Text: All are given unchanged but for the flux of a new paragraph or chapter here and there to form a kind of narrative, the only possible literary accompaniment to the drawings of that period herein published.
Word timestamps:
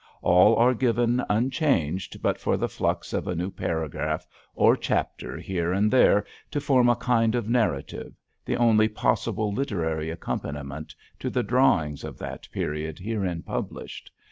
All 0.23 0.55
are 0.55 0.73
given 0.73 1.23
unchanged 1.29 2.23
but 2.23 2.39
for 2.39 2.57
the 2.57 2.67
flux 2.67 3.13
of 3.13 3.27
a 3.27 3.35
new 3.35 3.51
paragraph 3.51 4.25
or 4.55 4.75
chapter 4.75 5.37
here 5.37 5.71
and 5.71 5.91
there 5.91 6.25
to 6.49 6.59
form 6.59 6.89
a 6.89 6.95
kind 6.95 7.35
of 7.35 7.47
narrative, 7.47 8.17
the 8.43 8.57
only 8.57 8.87
possible 8.87 9.53
literary 9.53 10.09
accompaniment 10.09 10.95
to 11.19 11.29
the 11.29 11.43
drawings 11.43 12.03
of 12.03 12.17
that 12.17 12.49
period 12.51 12.97
herein 12.97 13.43
published. 13.43 14.09